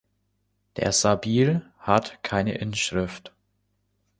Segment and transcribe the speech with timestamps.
[0.77, 3.31] Der Sabil hat keine Inschrift.